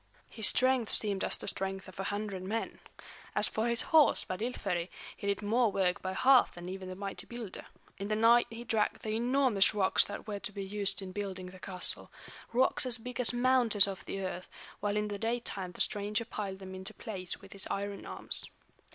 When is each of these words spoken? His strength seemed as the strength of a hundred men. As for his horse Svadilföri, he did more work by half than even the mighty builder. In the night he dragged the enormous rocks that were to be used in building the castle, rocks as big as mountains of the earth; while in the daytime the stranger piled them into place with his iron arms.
His 0.31 0.47
strength 0.47 0.89
seemed 0.89 1.23
as 1.23 1.37
the 1.37 1.47
strength 1.47 1.87
of 1.87 1.99
a 1.99 2.05
hundred 2.05 2.41
men. 2.41 2.79
As 3.35 3.47
for 3.47 3.67
his 3.67 3.83
horse 3.93 4.25
Svadilföri, 4.25 4.89
he 5.15 5.27
did 5.27 5.43
more 5.43 5.71
work 5.71 6.01
by 6.01 6.13
half 6.13 6.55
than 6.55 6.67
even 6.69 6.89
the 6.89 6.95
mighty 6.95 7.27
builder. 7.27 7.65
In 7.99 8.07
the 8.07 8.15
night 8.15 8.47
he 8.49 8.63
dragged 8.63 9.03
the 9.03 9.11
enormous 9.15 9.75
rocks 9.75 10.03
that 10.05 10.27
were 10.27 10.39
to 10.39 10.51
be 10.51 10.63
used 10.65 11.03
in 11.03 11.11
building 11.11 11.45
the 11.51 11.59
castle, 11.59 12.09
rocks 12.51 12.83
as 12.87 12.97
big 12.97 13.19
as 13.19 13.31
mountains 13.31 13.87
of 13.87 14.03
the 14.07 14.21
earth; 14.21 14.49
while 14.79 14.97
in 14.97 15.07
the 15.07 15.19
daytime 15.19 15.71
the 15.73 15.81
stranger 15.81 16.25
piled 16.25 16.57
them 16.57 16.73
into 16.73 16.95
place 16.95 17.39
with 17.39 17.53
his 17.53 17.67
iron 17.69 18.03
arms. 18.07 18.47